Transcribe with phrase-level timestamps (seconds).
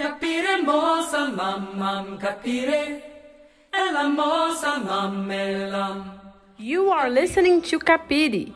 [0.00, 1.28] Capire mosa
[2.18, 3.02] capire
[4.16, 4.72] mosa
[6.56, 8.54] You are listening to Capire,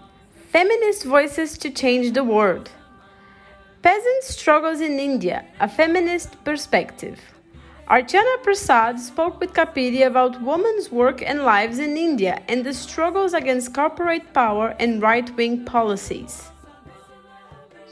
[0.51, 2.71] Feminist Voices to Change the World.
[3.83, 7.21] Peasant Struggles in India, a Feminist Perspective.
[7.91, 13.35] Archana Prasad spoke with Capire about women's work and lives in India and the struggles
[13.35, 16.54] against corporate power and right wing policies.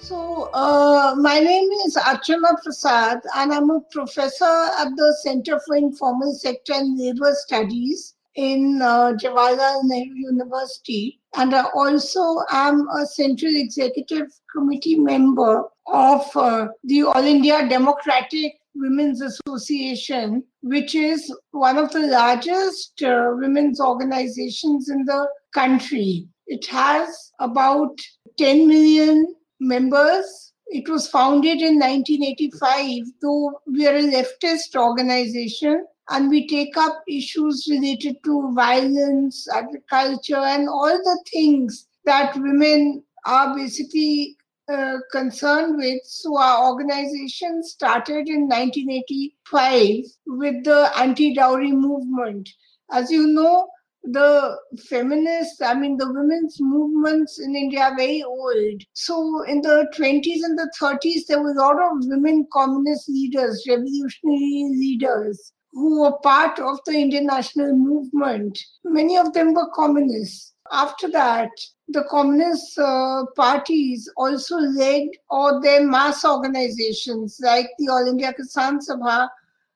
[0.02, 5.76] So, uh, my name is Archana Prasad, and I'm a professor at the Center for
[5.76, 11.20] Informal Sector and Labor Studies in uh, Jawaharlal Nehru University.
[11.36, 18.54] And I also am a Central Executive Committee member of uh, the All India Democratic
[18.74, 26.26] Women's Association, which is one of the largest uh, women's organizations in the country.
[26.48, 27.96] It has about
[28.36, 30.52] 10 million members.
[30.66, 37.02] It was founded in 1985, though we are a leftist organization and we take up
[37.08, 44.36] issues related to violence, agriculture, and all the things that women are basically
[44.72, 46.00] uh, concerned with.
[46.04, 52.48] So, our organization started in 1985 with the anti dowry movement.
[52.90, 53.68] As you know,
[54.04, 54.56] the
[54.88, 58.82] feminists, I mean, the women's movements in India are very old.
[58.94, 63.64] So, in the 20s and the 30s, there were a lot of women communist leaders,
[63.68, 68.58] revolutionary leaders who were part of the Indian national movement.
[68.84, 70.52] Many of them were communists.
[70.70, 71.50] After that,
[71.88, 78.78] the communist uh, parties also led or their mass organizations like the All India Kisan
[78.78, 79.28] Sabha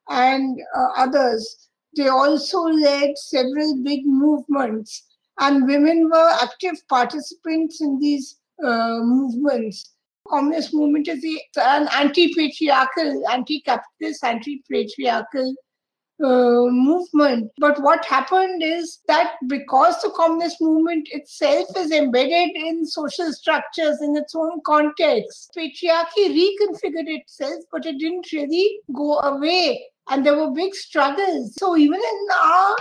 [0.08, 1.65] and uh, others.
[1.96, 5.02] They also led several big movements,
[5.40, 9.92] and women were active participants in these uh, movements.
[10.28, 11.24] Communist movement is
[11.56, 15.54] an anti-patriarchal, anti-capitalist, anti-patriarchal
[16.22, 17.50] uh, movement.
[17.58, 24.00] But what happened is that because the communist movement itself is embedded in social structures
[24.00, 29.84] in its own context, patriarchy reconfigured itself, but it didn't really go away.
[30.08, 31.54] And there were big struggles.
[31.58, 32.76] So even in our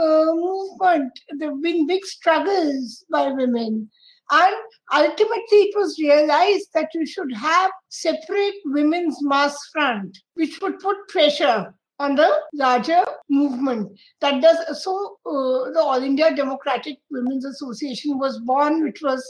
[0.00, 3.90] uh, movement, there have been big struggles by women.
[4.30, 4.54] And
[4.92, 11.08] ultimately, it was realized that you should have separate women's mass front, which would put
[11.08, 13.96] pressure on the larger movement.
[14.20, 15.18] That does so.
[15.26, 19.22] Uh, the All India Democratic Women's Association was born, which was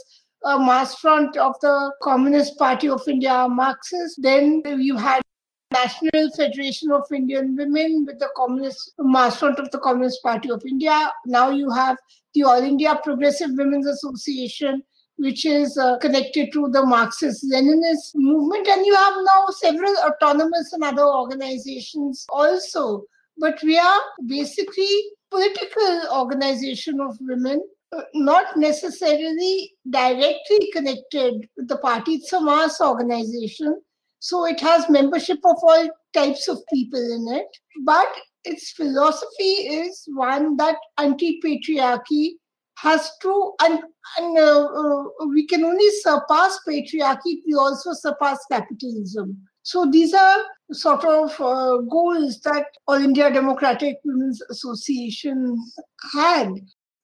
[0.45, 4.21] a mass front of the Communist Party of India, Marxist.
[4.21, 5.21] Then you had
[5.75, 10.63] National Federation of Indian Women with the Communist mass front of the Communist Party of
[10.65, 11.11] India.
[11.25, 11.97] Now you have
[12.33, 14.83] the All India Progressive Women's Association,
[15.17, 18.67] which is uh, connected to the Marxist Leninist movement.
[18.67, 23.03] And you have now several autonomous and other organizations also.
[23.37, 24.93] But we are basically
[25.29, 27.61] political organization of women,
[27.91, 32.13] uh, not necessarily directly connected with the party.
[32.15, 33.81] It's a mass organization.
[34.19, 37.47] So it has membership of all types of people in it.
[37.83, 38.07] But
[38.43, 39.53] its philosophy
[39.83, 42.31] is one that anti patriarchy
[42.77, 43.79] has to, and,
[44.17, 49.37] and uh, uh, we can only surpass patriarchy if we also surpass capitalism.
[49.63, 55.57] So these are sort of uh, goals that All India Democratic Women's Association
[56.13, 56.51] had.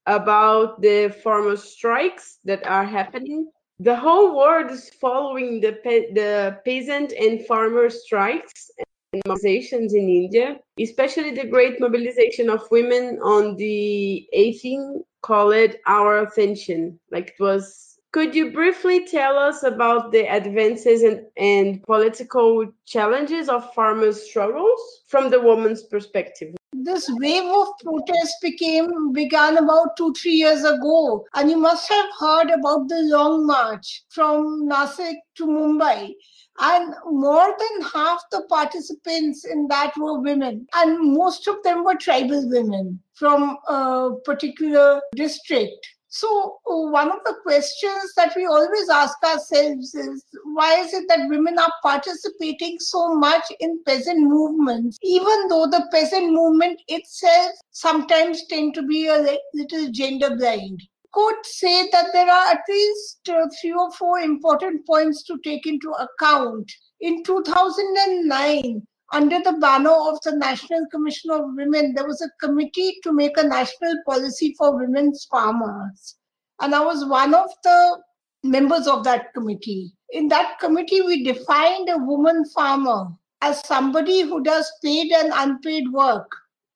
[0.05, 3.49] About the farmer strikes that are happening.
[3.81, 10.07] The whole world is following the, pe- the peasant and farmer strikes and mobilizations in
[10.07, 16.99] India, especially the great mobilization of women on the 18th, call it our attention.
[17.11, 23.49] Like it was could you briefly tell us about the advances and, and political challenges
[23.49, 26.53] of farmers struggles from the woman's perspective
[26.83, 31.25] this wave of protest became began about two three years ago.
[31.35, 36.13] And you must have heard about the long march from nasik to mumbai.
[36.59, 40.67] And more than half the participants in that were women.
[40.75, 47.35] And most of them were tribal women from a particular district so one of the
[47.41, 53.15] questions that we always ask ourselves is why is it that women are participating so
[53.15, 59.37] much in peasant movements even though the peasant movement itself sometimes tend to be a
[59.53, 60.81] little gender blind
[61.13, 65.65] could say that there are at least uh, three or four important points to take
[65.65, 66.71] into account.
[67.01, 68.81] In 2009,
[69.13, 73.37] under the banner of the National Commission of Women, there was a committee to make
[73.37, 76.15] a national policy for women's farmers.
[76.61, 78.01] And I was one of the
[78.43, 79.93] members of that committee.
[80.11, 83.07] In that committee, we defined a woman farmer
[83.41, 86.31] as somebody who does paid and unpaid work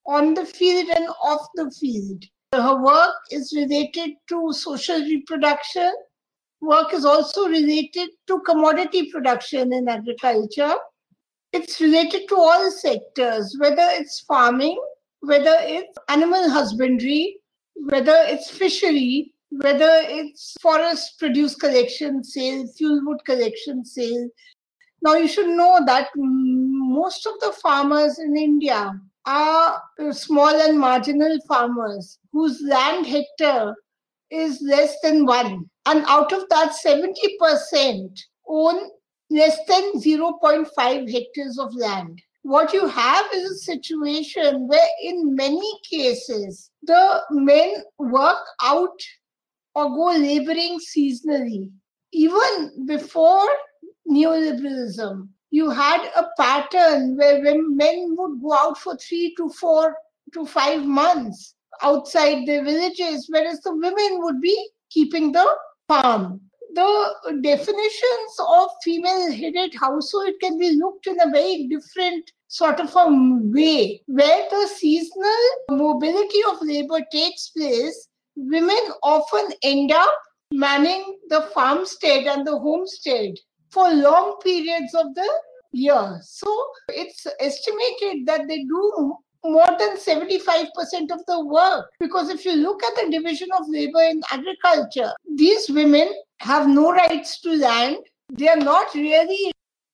[0.08, 2.24] on the field and off the field.
[2.54, 5.92] Her work is related to social reproduction.
[6.62, 10.76] Work is also related to commodity production in agriculture.
[11.58, 14.78] It's related to all sectors, whether it's farming,
[15.22, 17.38] whether it's animal husbandry,
[17.76, 24.28] whether it's fishery, whether it's forest produce collection sale, fuel wood collection sale.
[25.02, 28.92] Now, you should know that most of the farmers in India
[29.26, 29.82] are
[30.12, 33.74] small and marginal farmers whose land hectare
[34.30, 35.70] is less than one.
[35.86, 38.90] And out of that, 70% own
[39.30, 42.22] less than 0.5 hectares of land.
[42.44, 49.00] What you have is a situation where, in many cases, the men work out
[49.74, 51.72] or go laboring seasonally.
[52.14, 53.48] Even before
[54.08, 59.96] neoliberalism, you had a pattern where when men would go out for three to four
[60.34, 65.46] to five months outside their villages, whereas the women would be keeping the
[65.88, 66.42] farm.
[66.76, 72.94] The definitions of female headed household can be looked in a very different sort of
[72.96, 78.10] a way, where the seasonal mobility of labor takes place.
[78.36, 80.14] Women often end up
[80.52, 83.36] manning the farmstead and the homestead
[83.70, 85.30] for long periods of the
[85.72, 86.20] year.
[86.24, 86.48] So
[86.90, 91.86] it's estimated that they do more than 75% of the work.
[92.00, 96.92] Because if you look at the division of labor in agriculture, these women have no
[96.92, 97.98] rights to land.
[98.30, 99.52] They are not really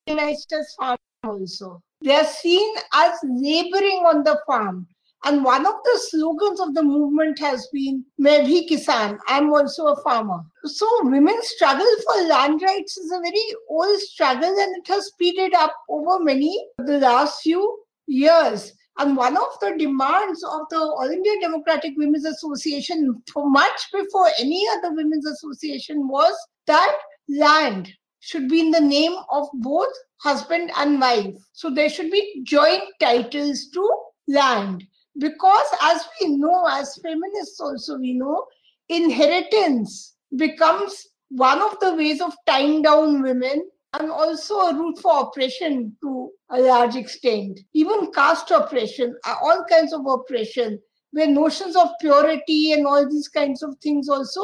[0.07, 1.81] recognized as farmers also.
[2.03, 4.87] They are seen as laboring on the farm.
[5.23, 10.01] And one of the slogans of the movement has been, Main kisan, I'm also a
[10.01, 10.39] farmer.
[10.65, 15.53] So women's struggle for land rights is a very old struggle and it has speeded
[15.53, 18.73] up over many the last few years.
[19.01, 24.63] And one of the demands of the All India Democratic Women's Association, much before any
[24.73, 26.35] other women's association, was
[26.67, 26.95] that
[27.27, 31.33] land should be in the name of both husband and wife.
[31.51, 33.89] So there should be joint titles to
[34.27, 34.83] land
[35.17, 38.45] because as we know as feminists also we know
[38.87, 45.21] inheritance becomes one of the ways of tying down women and also a route for
[45.21, 47.59] oppression to a large extent.
[47.73, 50.79] Even caste oppression uh, all kinds of oppression
[51.11, 54.41] where notions of purity and all these kinds of things also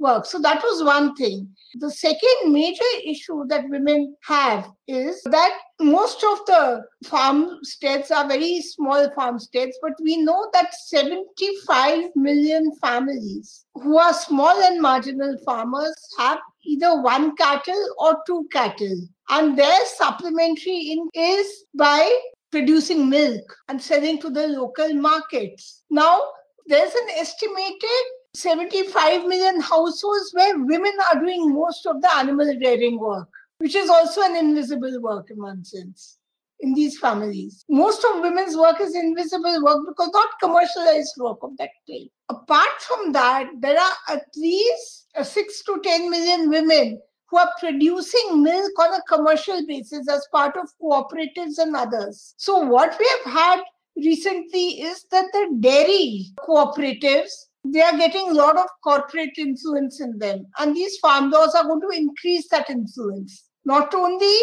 [0.00, 0.24] work.
[0.26, 1.48] So that was one thing.
[1.74, 8.60] The second major issue that women have is that most of the farmsteads are very
[8.62, 15.94] small farmsteads, but we know that 75 million families who are small and marginal farmers
[16.18, 19.06] have either one cattle or two cattle.
[19.28, 22.20] And their supplementary income is by
[22.50, 25.84] producing milk and selling to the local markets.
[25.88, 26.20] Now,
[26.66, 28.04] there's an estimated
[28.34, 33.28] 75 million households where women are doing most of the animal rearing work,
[33.58, 36.18] which is also an invisible work in one sense
[36.60, 37.64] in these families.
[37.68, 42.10] Most of women's work is invisible work because not commercialized work of that type.
[42.28, 47.50] Apart from that, there are at least uh, 6 to 10 million women who are
[47.58, 52.34] producing milk on a commercial basis as part of cooperatives and others.
[52.36, 53.60] So, what we have had
[53.96, 60.18] recently is that the dairy cooperatives they are getting a lot of corporate influence in
[60.18, 60.46] them.
[60.58, 64.36] And these farm laws are going to increase that influence, not only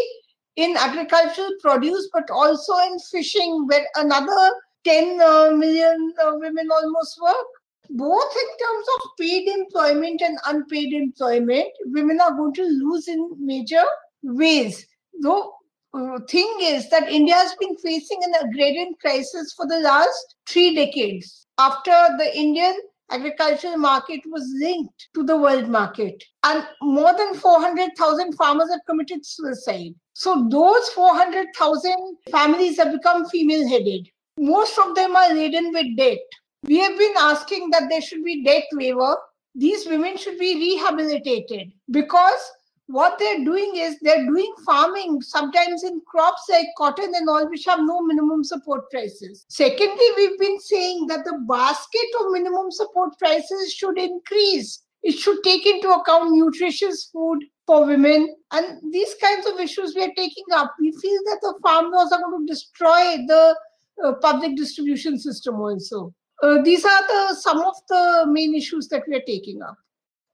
[0.56, 4.54] in agricultural produce, but also in fishing, where another
[4.86, 7.46] 10 uh, million uh, women almost work.
[7.90, 13.32] Both in terms of paid employment and unpaid employment, women are going to lose in
[13.40, 13.84] major
[14.24, 14.86] ways.
[15.22, 15.54] Though
[15.94, 20.76] uh, thing is that India has been facing an agrarian crisis for the last three
[20.76, 21.48] decades.
[21.58, 22.78] After the Indian
[23.12, 26.24] agricultural market was linked to the world market.
[26.44, 29.94] And more than 400,000 farmers have committed suicide.
[30.14, 34.08] So those 400,000 families have become female headed.
[34.38, 36.20] Most of them are laden with debt.
[36.64, 39.18] We have been asking that there should be debt waiver.
[39.56, 42.52] These women should be rehabilitated because
[42.88, 47.65] what they're doing is they're doing farming sometimes in crops like cotton and all which
[47.65, 49.46] have no minimum support prices.
[49.50, 54.84] Secondly we've been saying that the basket of minimum support prices should increase.
[55.03, 58.36] It should take into account nutritious food for women.
[58.51, 60.74] And these kinds of issues we are taking up.
[60.79, 63.56] We feel that the farm laws are going to destroy the
[64.03, 66.13] uh, public distribution system also.
[66.41, 69.75] Uh, these are the some of the main issues that we are taking up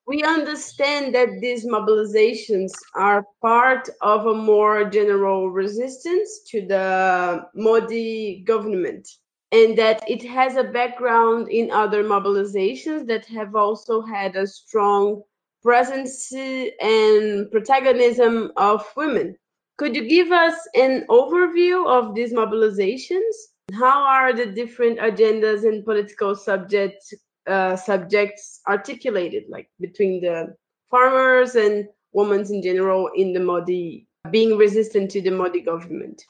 [0.05, 8.43] we understand that these mobilizations are part of a more general resistance to the Modi
[8.45, 9.07] government
[9.51, 15.22] and that it has a background in other mobilizations that have also had a strong
[15.62, 19.36] presence and protagonism of women.
[19.77, 23.33] Could you give us an overview of these mobilizations?
[23.74, 27.13] How are the different agendas and political subjects
[27.48, 30.56] uh, subjects articulated, like between the
[30.90, 36.24] farmers and women in general in the Modi being resistant to the Modi government?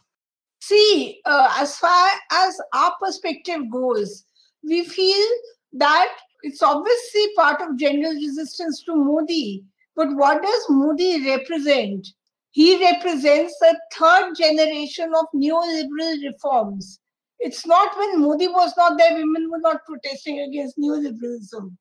[0.62, 4.25] See, uh, as far as our perspective goes,
[4.63, 5.27] we feel
[5.74, 6.10] that
[6.43, 9.63] it's obviously part of general resistance to Modi.
[9.96, 12.08] But what does Modi represent?
[12.51, 17.00] He represents the third generation of neoliberal reforms.
[17.43, 21.75] It's not when Modi was not there, women were not protesting against neoliberalism.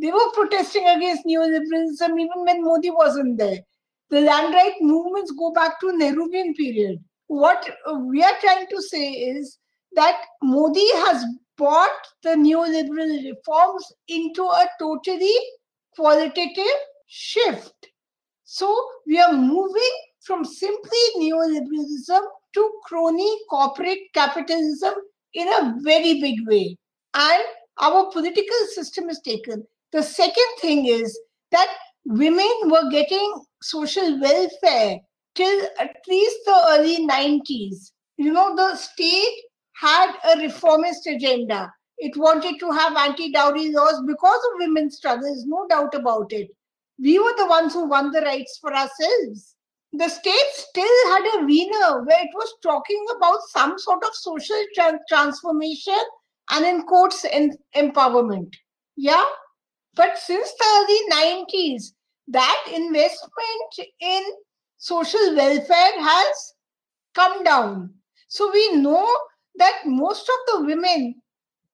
[0.00, 3.58] They were protesting against neoliberalism even when Modi wasn't there.
[4.10, 7.68] The land right movements go back to Nehruvian period what
[8.06, 9.58] we are trying to say is
[9.92, 11.24] that Modi has
[11.56, 15.34] brought the neoliberal reforms into a totally
[15.94, 16.64] qualitative
[17.06, 17.88] shift.
[18.44, 18.74] So
[19.06, 22.20] we are moving from simply neoliberalism
[22.54, 24.94] to crony corporate capitalism
[25.34, 26.76] in a very big way.
[27.14, 27.42] And
[27.80, 29.64] our political system is taken.
[29.92, 31.18] The second thing is
[31.52, 31.68] that
[32.04, 34.98] women were getting social welfare
[35.34, 37.92] till at least the early 90s.
[38.16, 39.36] You know, the state
[39.80, 41.72] had a reformist agenda.
[41.98, 46.48] It wanted to have anti dowry laws because of women's struggles, no doubt about it.
[46.98, 49.54] We were the ones who won the rights for ourselves.
[49.92, 54.62] The state still had a Wiener where it was talking about some sort of social
[54.74, 55.98] tra- transformation
[56.50, 58.54] and, in quotes, in empowerment.
[58.96, 59.24] Yeah?
[59.94, 61.92] But since the early 90s,
[62.28, 64.22] that investment in
[64.76, 66.54] social welfare has
[67.14, 67.94] come down.
[68.28, 69.08] So we know
[69.56, 71.14] that most of the women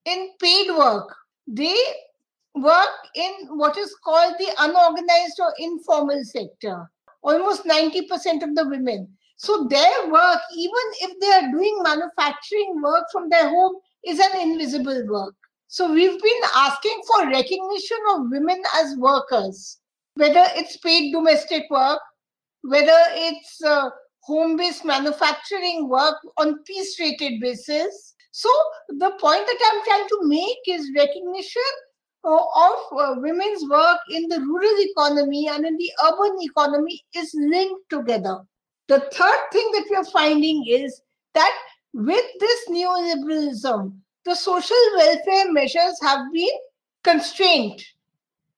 [0.05, 1.15] in paid work,
[1.47, 1.77] they
[2.55, 6.91] work in what is called the unorganized or informal sector.
[7.25, 9.09] Almost 90% of the women.
[9.37, 13.75] So their work, even if they are doing manufacturing work from their home,
[14.07, 15.35] is an invisible work.
[15.67, 19.79] So we've been asking for recognition of women as workers,
[20.15, 22.01] whether it's paid domestic work
[22.65, 23.91] whether it's uh,
[24.21, 28.15] home-based manufacturing work on piece-rated basis.
[28.31, 28.49] So
[28.89, 31.63] the point that I'm trying to make is recognition
[32.25, 37.91] of uh, women's work in the rural economy and in the urban economy is linked
[37.91, 38.41] together.
[38.89, 41.01] The third thing that we are finding is
[41.35, 41.57] that
[41.93, 46.57] with this neoliberalism, the social welfare measures have been
[47.03, 47.83] constrained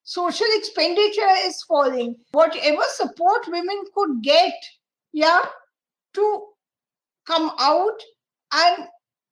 [0.06, 2.16] social expenditure is falling.
[2.32, 4.54] Whatever support women could get,
[5.12, 5.42] yeah,
[6.14, 6.46] to
[7.26, 8.00] come out
[8.52, 8.87] and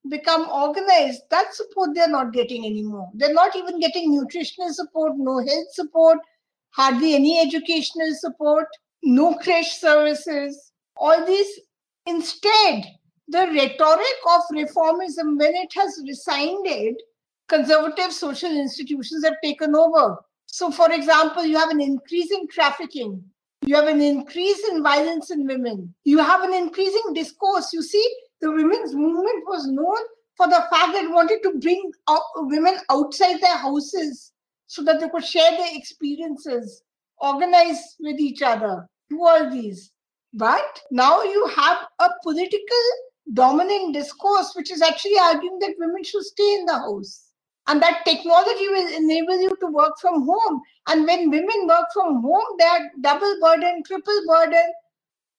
[0.09, 3.11] become organized, that support they're not getting anymore.
[3.15, 6.19] They're not even getting nutritional support, no health support,
[6.71, 8.67] hardly any educational support,
[9.03, 10.73] no creche services.
[10.97, 11.61] All these,
[12.07, 12.85] instead,
[13.29, 16.97] the rhetoric of reformism, when it has resigned, it,
[17.49, 20.19] conservative social institutions have taken over.
[20.47, 23.25] So, for example, you have an increase in trafficking,
[23.67, 27.73] you have an increase in violence in women, you have an increasing discourse.
[27.73, 28.07] You see,
[28.45, 29.97] the women's movement was known
[30.37, 34.33] for the fact that it wanted to bring out women outside their houses
[34.67, 36.83] so that they could share their experiences,
[37.19, 39.93] organize with each other, do all these.
[40.35, 42.85] But now you have a political
[43.33, 47.31] dominant discourse which is actually arguing that women should stay in the house
[47.67, 52.21] and that technology will enable you to work from home and when women work from
[52.21, 54.73] home they are double burden triple burden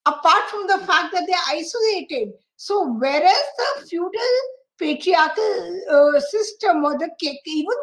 [0.07, 4.35] apart from the fact that they're isolated so whereas the feudal
[4.79, 7.09] patriarchal uh, system or the
[7.45, 7.77] even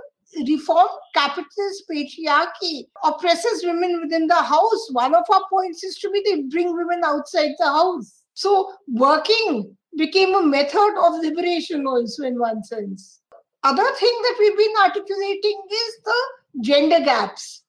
[0.49, 6.23] reformed capitalist patriarchy oppresses women within the house one of our points is to be
[6.25, 12.39] they bring women outside the house so working became a method of liberation also in
[12.39, 13.23] one sense
[13.65, 17.63] other thing that we've been articulating is the gender gaps.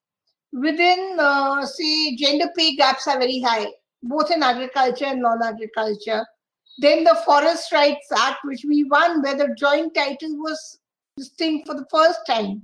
[0.51, 3.67] Within, uh, say, gender pay gaps are very high,
[4.01, 6.25] both in agriculture and non agriculture.
[6.77, 10.79] Then the Forest Rights Act, which we won, where the joint title was
[11.37, 12.63] thing for the first time.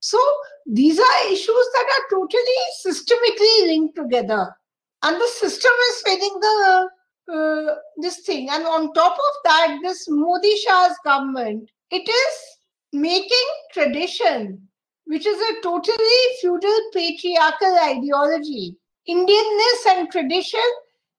[0.00, 0.18] So
[0.66, 4.54] these are issues that are totally systemically linked together.
[5.02, 6.88] And the system is failing the
[7.32, 8.48] uh, this thing.
[8.50, 12.34] And on top of that, this Modi Shah's government it is
[12.92, 14.68] making tradition,
[15.04, 18.76] which is a totally feudal patriarchal ideology.
[19.08, 20.60] Indianness and tradition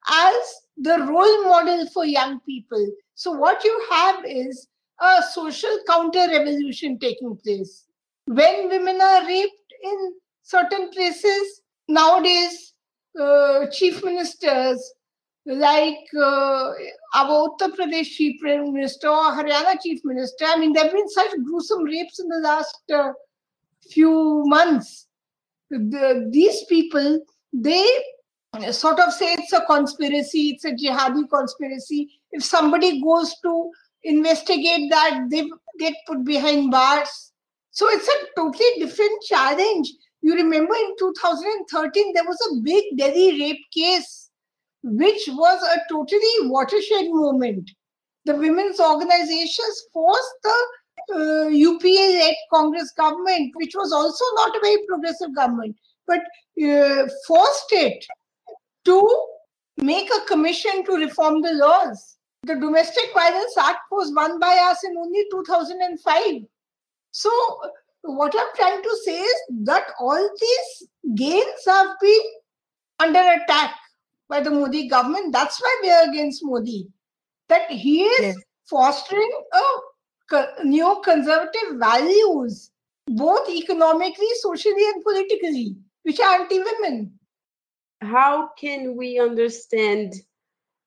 [0.09, 2.85] as the role model for young people.
[3.15, 4.67] So, what you have is
[4.99, 7.85] a social counter revolution taking place.
[8.25, 10.13] When women are raped in
[10.43, 12.73] certain places, nowadays,
[13.19, 14.93] uh, chief ministers
[15.45, 16.71] like uh,
[17.15, 21.31] our Uttar Pradesh chief minister or Haryana chief minister, I mean, there have been such
[21.43, 23.11] gruesome rapes in the last uh,
[23.89, 25.07] few months.
[25.69, 27.21] The, these people,
[27.53, 27.87] they
[28.71, 32.09] sort of say it's a conspiracy, it's a jihadi conspiracy.
[32.31, 33.71] If somebody goes to
[34.03, 37.31] investigate that, they get put behind bars.
[37.71, 39.91] So it's a totally different challenge.
[40.21, 44.29] You remember in 2013, there was a big Delhi rape case,
[44.83, 47.71] which was a totally watershed moment.
[48.25, 50.65] The women's organizations forced the
[51.15, 56.19] uh, UPA led Congress government, which was also not a very progressive government, but
[56.63, 58.05] uh, forced it
[58.85, 59.27] to
[59.77, 62.17] make a commission to reform the laws.
[62.43, 66.41] The Domestic Violence Act was won by us in only 2005.
[67.11, 67.29] So,
[68.03, 72.21] what I'm trying to say is that all these gains have been
[72.99, 73.75] under attack
[74.27, 75.33] by the Modi government.
[75.33, 76.87] That's why we are against Modi.
[77.49, 78.35] That he is yes.
[78.67, 82.71] fostering a neo-conservative values,
[83.07, 87.19] both economically, socially, and politically, which are anti-women
[88.01, 90.13] how can we understand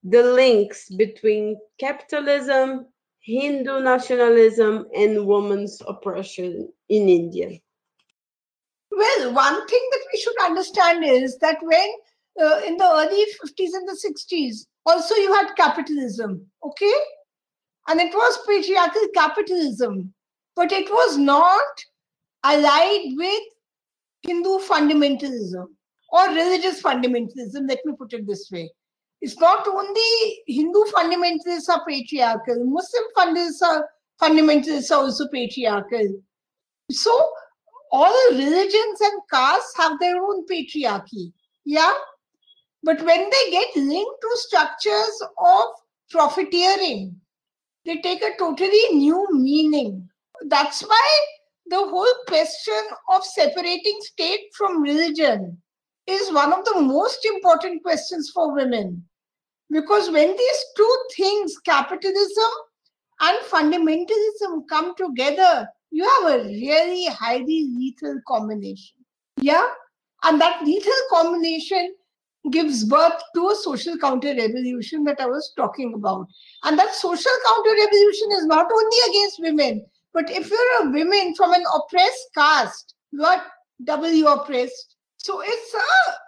[0.03, 2.85] the links between capitalism,
[3.21, 7.57] Hindu nationalism, and women's oppression in India?
[8.91, 11.87] Well, one thing that we should understand is that when
[12.41, 16.93] uh, in the early 50s and the 60s, also you had capitalism, okay?
[17.87, 20.13] And it was patriarchal capitalism,
[20.55, 21.83] but it was not
[22.43, 23.43] allied with
[24.21, 25.67] Hindu fundamentalism
[26.15, 28.71] or religious fundamentalism, let me put it this way.
[29.21, 33.89] It's not only Hindu fundamentalists are patriarchal, Muslim fundamentalists are,
[34.21, 36.07] fundamentalists are also patriarchal.
[36.89, 37.11] So
[37.91, 41.33] all religions and castes have their own patriarchy.
[41.65, 41.93] Yeah?
[42.83, 45.65] But when they get linked to structures of
[46.11, 47.19] profiteering,
[47.85, 50.07] they take a totally new meaning.
[50.47, 51.19] That's why
[51.67, 55.61] the whole question of separating state from religion
[56.07, 59.03] is one of the most important questions for women.
[59.69, 62.51] Because when these two things, capitalism
[63.21, 68.97] and fundamentalism, come together, you have a really highly lethal combination.
[69.37, 69.65] Yeah?
[70.23, 71.95] And that lethal combination
[72.51, 76.27] gives birth to a social counter revolution that I was talking about.
[76.63, 81.33] And that social counter revolution is not only against women, but if you're a woman
[81.35, 83.41] from an oppressed caste, you are
[83.83, 84.94] doubly oppressed
[85.25, 85.75] so it's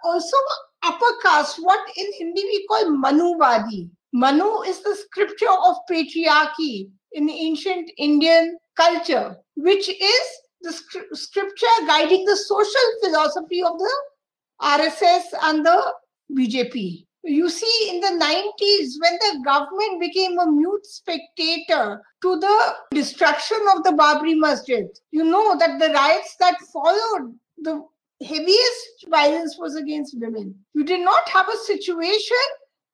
[0.02, 0.36] also
[0.82, 3.88] upper caste, what in Hindi we call Manuvadi.
[4.12, 10.26] Manu is the scripture of patriarchy in ancient Indian culture, which is
[10.62, 10.72] the
[11.12, 13.94] scripture guiding the social philosophy of the
[14.62, 15.92] RSS and the
[16.36, 17.06] BJP.
[17.22, 23.58] You see, in the 90s, when the government became a mute spectator to the destruction
[23.76, 27.80] of the Babri Masjid, you know that the riots that followed the
[28.22, 30.54] heaviest violence was against women.
[30.74, 32.36] You did not have a situation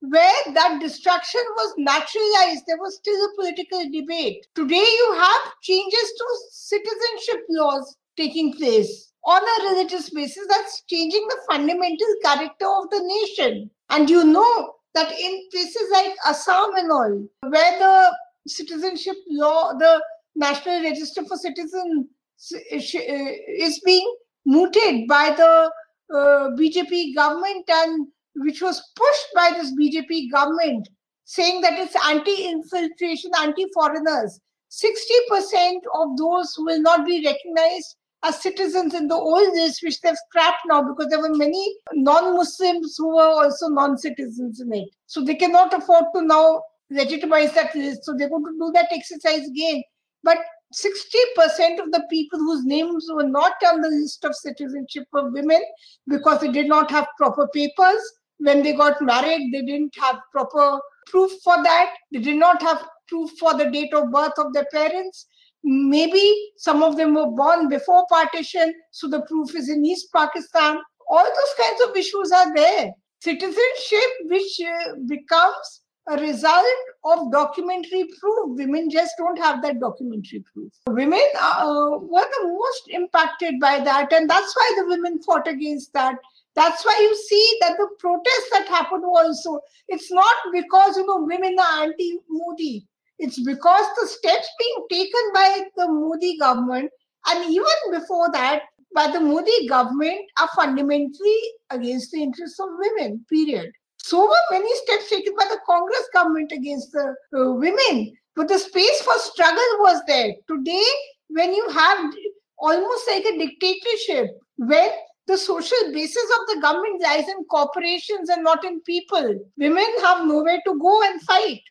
[0.01, 2.65] where that destruction was naturalized.
[2.67, 4.45] There was still a political debate.
[4.55, 11.25] Today, you have changes to citizenship laws taking place on a religious basis that's changing
[11.27, 13.69] the fundamental character of the nation.
[13.89, 18.15] And you know that in places like Assam and all, where the
[18.47, 20.01] citizenship law, the
[20.35, 22.07] National Register for Citizens
[22.53, 25.71] uh, uh, is being mooted by the
[26.13, 30.87] uh, BJP government and which was pushed by this BJP government,
[31.23, 34.39] saying that it's anti-infiltration, anti-foreigners.
[34.71, 40.17] 60% of those will not be recognized as citizens in the old list, which they've
[40.29, 44.89] scrapped now because there were many non-Muslims who were also non-citizens in it.
[45.05, 48.03] So they cannot afford to now legitimize that list.
[48.03, 49.83] So they're going to do that exercise again.
[50.23, 50.37] But
[50.73, 55.61] 60% of the people whose names were not on the list of citizenship of women
[56.07, 58.01] because they did not have proper papers.
[58.37, 61.93] When they got married, they didn't have proper proof for that.
[62.11, 65.27] They did not have proof for the date of birth of their parents.
[65.63, 70.77] Maybe some of them were born before partition, so the proof is in East Pakistan.
[71.09, 72.91] All those kinds of issues are there.
[73.21, 76.65] Citizenship, which uh, becomes a result
[77.03, 78.57] of documentary proof.
[78.57, 80.71] Women just don't have that documentary proof.
[80.87, 85.93] Women uh, were the most impacted by that, and that's why the women fought against
[85.93, 86.15] that.
[86.55, 91.25] That's why you see that the protests that happened also, it's not because you know
[91.25, 92.87] women are anti-Modi.
[93.17, 96.91] It's because the steps being taken by the Modi government,
[97.27, 98.63] and even before that,
[98.93, 101.39] by the Modi government, are fundamentally
[101.71, 103.25] against the interests of women.
[103.29, 103.71] Period.
[104.05, 108.59] So were many steps taken by the Congress government against the uh, women, but the
[108.59, 110.31] space for struggle was there.
[110.47, 110.85] Today,
[111.29, 112.13] when you have
[112.59, 114.91] almost like a dictatorship, when
[115.25, 120.27] the social basis of the government lies in corporations and not in people, women have
[120.27, 121.61] nowhere to go and fight.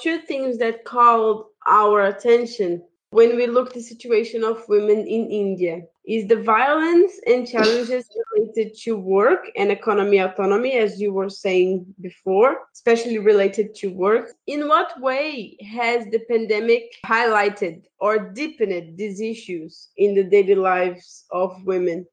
[0.00, 2.80] Two things that called our attention
[3.12, 8.74] when we look the situation of women in India is the violence and challenges related
[8.74, 14.66] to work and economy autonomy as you were saying before especially related to work in
[14.66, 21.62] what way has the pandemic highlighted or deepened these issues in the daily lives of
[21.64, 22.06] women?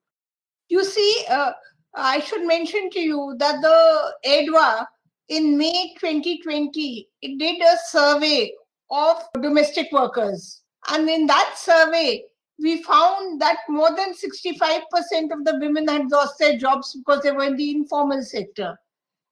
[0.67, 1.53] You see uh,
[1.95, 4.85] i should mention to you that the AIDWA
[5.29, 8.51] in may 2020 it did a survey
[8.91, 12.23] of domestic workers and in that survey,
[12.61, 17.31] we found that more than 65% of the women had lost their jobs because they
[17.31, 18.77] were in the informal sector.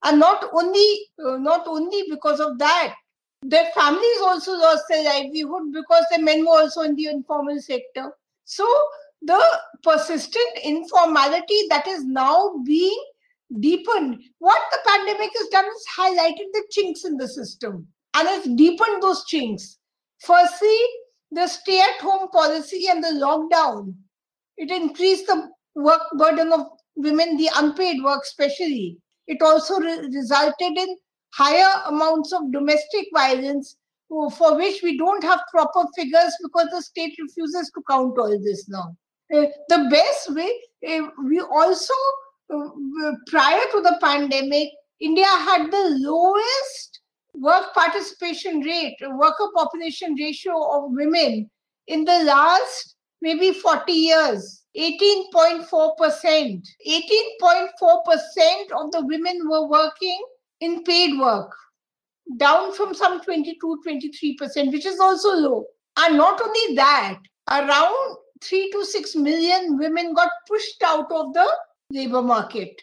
[0.04, 2.94] And not only, uh, not only because of that,
[3.42, 8.12] their families also lost their livelihood because the men were also in the informal sector.
[8.44, 8.66] So
[9.22, 9.42] the
[9.82, 12.98] persistent informality that is now being
[13.60, 18.48] deepened, what the pandemic has done is highlighted the chinks in the system and it's
[18.48, 19.78] deepened those chinks.
[20.20, 20.78] Firstly,
[21.30, 23.94] the stay at home policy and the lockdown,
[24.56, 28.98] it increased the work burden of women, the unpaid work especially.
[29.26, 30.96] It also re- resulted in
[31.34, 33.76] higher amounts of domestic violence
[34.08, 38.68] for which we don't have proper figures because the state refuses to count all this
[38.68, 38.96] now.
[39.34, 40.50] Uh, the best way,
[40.88, 41.92] uh, we also,
[42.52, 44.68] uh, prior to the pandemic,
[45.00, 47.00] India had the lowest
[47.40, 51.50] work participation rate, worker population ratio of women
[51.86, 56.62] in the last maybe 40 years 18.4%.
[56.86, 57.62] 18.4%
[58.72, 60.22] of the women were working
[60.60, 61.52] in paid work,
[62.36, 65.64] down from some 22 23%, which is also low.
[65.96, 67.18] And not only that,
[67.50, 71.48] around 3 to 6 million women got pushed out of the
[71.90, 72.80] labor market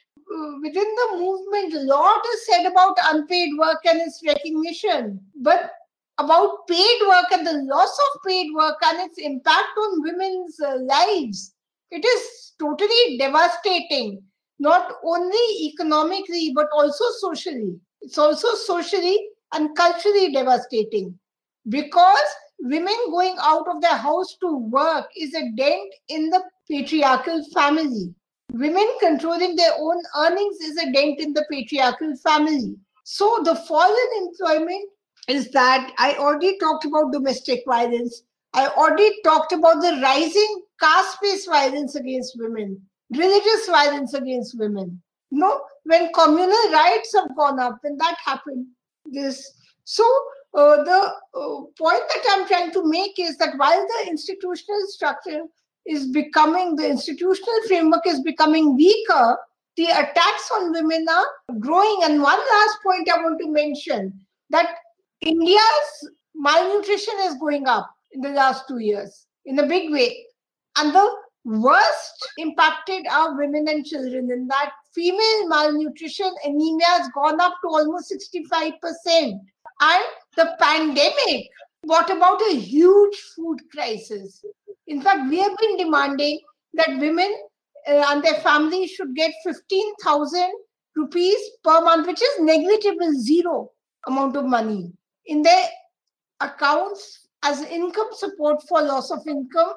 [0.61, 5.71] within the movement, a lot is said about unpaid work and its recognition, but
[6.17, 10.77] about paid work and the loss of paid work and its impact on women's uh,
[10.77, 11.53] lives,
[11.91, 14.23] it is totally devastating,
[14.59, 17.79] not only economically, but also socially.
[18.01, 19.19] It's also socially
[19.53, 21.17] and culturally devastating.
[21.67, 22.27] Because
[22.59, 28.13] women going out of their house to work is a dent in the patriarchal family
[28.57, 32.77] Women controlling their own earnings is a dent in the patriarchal family.
[33.03, 34.89] So the fall in employment
[35.27, 38.23] is that I already talked about domestic violence.
[38.53, 45.01] I already talked about the rising caste-based violence against women, religious violence against women.
[45.31, 48.67] You know, when communal rights have gone up, when that happened,
[49.05, 49.51] this.
[49.83, 50.05] So
[50.53, 55.41] uh, the uh, point that I'm trying to make is that while the institutional structure
[55.85, 59.37] is becoming, the institutional framework is becoming weaker,
[59.77, 61.99] the attacks on women are growing.
[62.03, 64.19] And one last point I want to mention
[64.49, 64.77] that
[65.21, 70.25] India's malnutrition is going up in the last two years in a big way.
[70.77, 71.09] And the
[71.45, 77.67] worst impacted are women and children in that female malnutrition anemia has gone up to
[77.67, 79.39] almost 65%.
[79.81, 80.03] And
[80.35, 81.49] the pandemic
[81.85, 84.43] brought about a huge food crisis.
[84.87, 86.39] In fact, we have been demanding
[86.73, 87.33] that women
[87.87, 90.51] uh, and their families should get 15,000
[90.95, 93.71] rupees per month, which is negligible, zero
[94.07, 94.91] amount of money
[95.25, 95.67] in their
[96.39, 99.73] accounts as income support for loss of income.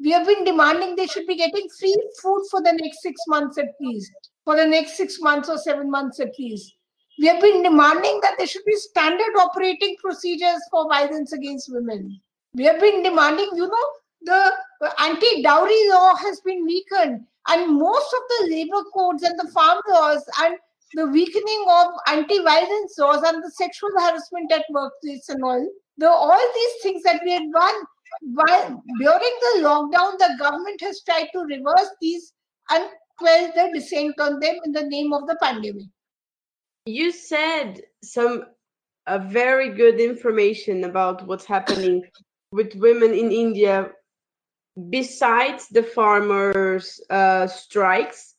[0.00, 3.58] We have been demanding they should be getting free food for the next six months
[3.58, 4.12] at least,
[4.44, 6.74] for the next six months or seven months at least.
[7.18, 12.20] We have been demanding that there should be standard operating procedures for violence against women.
[12.54, 13.86] We have been demanding, you know,
[14.24, 14.52] the
[14.98, 20.24] anti-dowry law has been weakened and most of the labor codes and the farm laws
[20.42, 20.56] and
[20.94, 25.66] the weakening of anti-violence laws and the sexual harassment at workplace and all
[25.98, 27.74] the all these things that we had done
[28.34, 32.32] while during the lockdown the government has tried to reverse these
[32.70, 32.84] and
[33.18, 35.86] quell the dissent on them in the name of the pandemic.
[36.86, 38.44] You said some
[39.28, 42.04] very good information about what's happening
[42.52, 43.90] with women in India
[44.90, 48.34] besides the farmers' uh, strikes.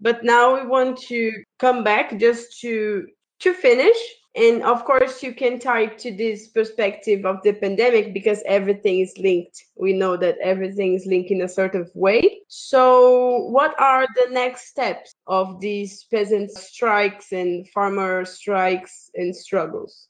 [0.00, 3.06] But now we want to come back just to
[3.40, 3.96] to finish.
[4.34, 9.14] And of course you can tie to this perspective of the pandemic because everything is
[9.16, 9.64] linked.
[9.76, 12.40] We know that everything is linked in a certain way.
[12.48, 20.08] So what are the next steps of these peasant strikes and farmer strikes and struggles?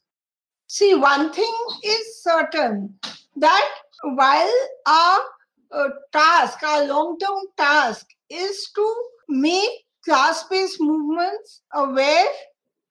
[0.67, 2.99] See one thing is certain
[3.37, 3.69] that
[4.03, 4.53] while
[4.85, 5.19] our
[5.71, 8.95] uh, task our long-term task is to
[9.29, 9.69] make
[10.05, 12.25] class-based movements aware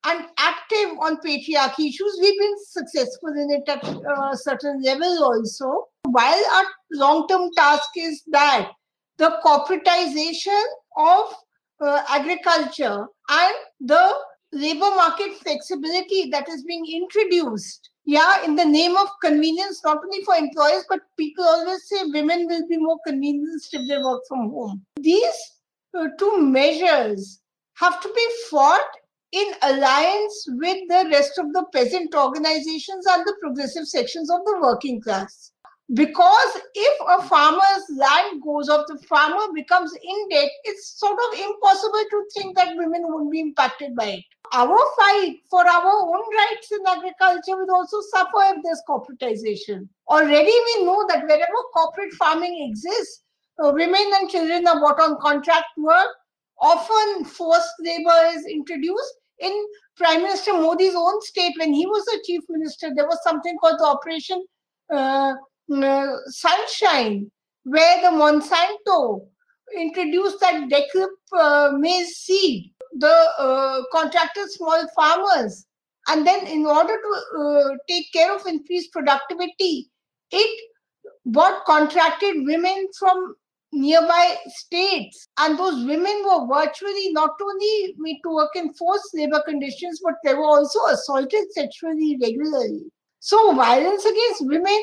[0.05, 2.17] and active on patriarchy issues.
[2.21, 5.87] We've been successful in it at a uh, certain level also.
[6.03, 8.71] While our long term task is that
[9.17, 10.63] the corporatization
[10.97, 11.33] of
[11.81, 14.13] uh, agriculture and the
[14.53, 20.23] labor market flexibility that is being introduced yeah in the name of convenience not only
[20.23, 24.49] for employers but people always say women will be more convenienced if they work from
[24.49, 25.41] home these
[25.97, 27.41] uh, two measures
[27.75, 33.35] have to be fought in alliance with the rest of the peasant organizations and the
[33.41, 35.51] progressive sections of the working class.
[35.93, 41.39] Because if a farmer's land goes off, the farmer becomes in debt, it's sort of
[41.39, 44.23] impossible to think that women won't be impacted by it.
[44.53, 49.87] Our fight for our own rights in agriculture will also suffer if there's corporatization.
[50.09, 53.23] Already we know that wherever corporate farming exists,
[53.63, 56.09] uh, women and children are bought on contract work,
[56.59, 59.13] often forced labor is introduced.
[59.39, 63.55] In Prime Minister Modi's own state, when he was the chief minister, there was something
[63.61, 64.45] called the Operation
[64.93, 65.33] uh,
[65.69, 67.31] Sunshine,
[67.63, 69.27] where the Monsanto
[69.75, 72.71] introduced that Decryp uh, maize seed.
[72.93, 75.65] The uh, contractors, small farmers,
[76.07, 79.89] and then in order to uh, take care of increased productivity,
[80.31, 80.69] it
[81.25, 83.35] bought contracted women from
[83.73, 85.27] nearby states.
[85.37, 90.15] And those women were virtually not only made to work in forced labor conditions, but
[90.23, 92.85] they were also assaulted sexually regularly.
[93.19, 94.79] So, violence against women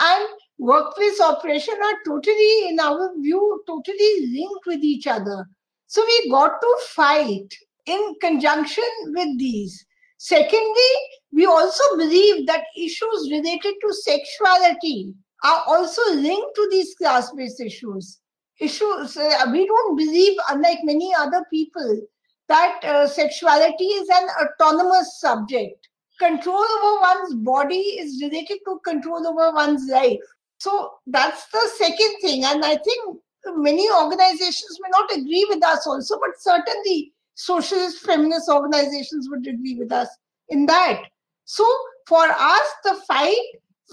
[0.00, 0.28] and
[0.58, 5.46] workplace oppression are totally, in our view, totally linked with each other.
[5.86, 7.54] So, we got to fight
[7.86, 9.84] in conjunction with these.
[10.18, 10.92] Secondly,
[11.32, 15.12] we also believe that issues related to sexuality
[15.44, 18.20] are also linked to these class based issues
[18.60, 19.16] issues.
[19.16, 22.00] Uh, we don't believe, unlike many other people,
[22.48, 25.88] that uh, sexuality is an autonomous subject.
[26.18, 30.20] Control over one's body is related to control over one's life.
[30.58, 32.44] So that's the second thing.
[32.44, 38.48] And I think many organizations may not agree with us also, but certainly socialist feminist
[38.48, 40.08] organizations would agree with us
[40.48, 41.02] in that.
[41.44, 41.66] So
[42.06, 43.36] for us, the fight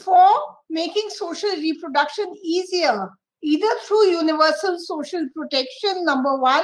[0.04, 0.30] for
[0.70, 3.10] making social reproduction easier
[3.44, 6.64] either through universal social protection, number one,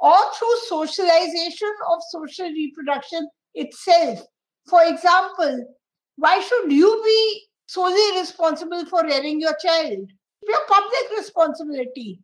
[0.00, 4.20] or through socialization of social reproduction itself.
[4.68, 5.74] For example,
[6.16, 10.10] why should you be solely responsible for rearing your child?
[10.42, 12.20] It's your public responsibility.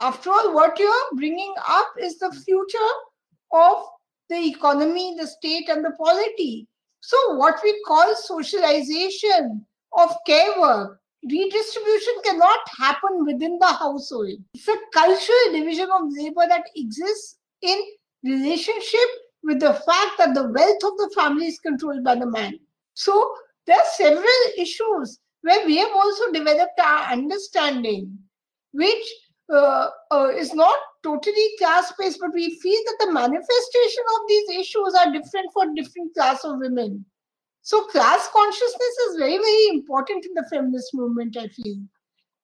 [0.00, 2.94] After all, what you're bringing up is the future
[3.52, 3.86] of
[4.28, 6.66] the economy, the state, and the polity.
[7.00, 14.38] So, what we call socialization of care work redistribution cannot happen within the household.
[14.54, 17.78] It's a cultural division of labor that exists in
[18.22, 19.08] relationship
[19.44, 22.58] with the fact that the wealth of the family is controlled by the man.
[22.94, 23.34] So
[23.66, 28.18] there are several issues where we have also developed our understanding,
[28.72, 29.04] which
[29.52, 34.50] uh, uh, is not totally class based, but we feel that the manifestation of these
[34.60, 37.04] issues are different for different class of women.
[37.60, 41.76] So class consciousness is very, very important in the feminist movement, I feel.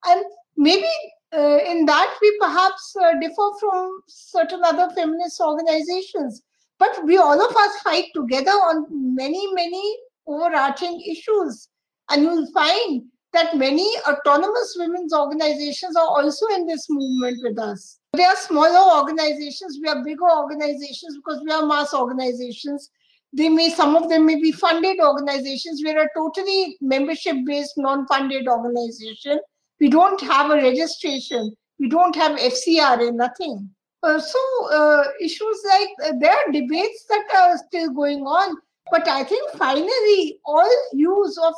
[0.06, 0.24] And
[0.56, 0.88] maybe
[1.34, 6.42] uh, in that we perhaps uh, differ from certain other feminist organizations.
[6.80, 11.68] But we all of us fight together on many, many overarching issues.
[12.08, 13.02] And you'll find
[13.34, 17.98] that many autonomous women's organizations are also in this movement with us.
[18.14, 22.90] They are smaller organizations, we are bigger organizations because we are mass organizations.
[23.34, 25.82] They may some of them may be funded organizations.
[25.84, 29.38] We're a totally membership based non-funded organization.
[29.78, 31.54] We don't have a registration.
[31.78, 33.70] We don't have fcra nothing
[34.02, 34.38] so
[34.72, 38.56] uh, issues like uh, there are debates that are still going on
[38.90, 41.54] but i think finally all use of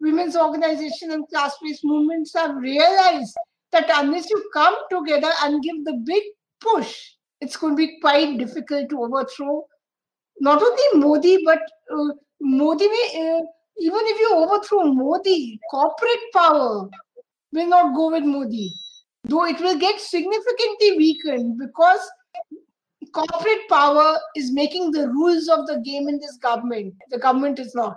[0.00, 3.34] women's organization and class-based movements have realized
[3.72, 6.22] that unless you come together and give the big
[6.60, 6.94] push
[7.40, 9.64] it's going to be quite difficult to overthrow.
[10.40, 11.60] Not only Modi, but
[11.92, 13.40] uh, Modi, uh,
[13.78, 16.88] even if you overthrow Modi, corporate power
[17.52, 18.74] will not go with Modi,
[19.30, 22.00] though it will get significantly weakened because
[23.12, 26.94] corporate power is making the rules of the game in this government.
[27.10, 27.96] The government is not.